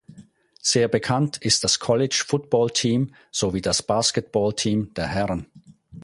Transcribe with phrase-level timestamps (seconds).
[0.63, 5.45] Sehr bekannt ist das College-Football-Team sowie das Basketballteam der Herren.